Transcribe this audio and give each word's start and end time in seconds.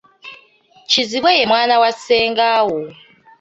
Kizibwe 0.89 1.31
ye 1.37 1.43
mwana 1.51 1.75
wa 1.81 1.91
ssengaawo. 1.95 2.77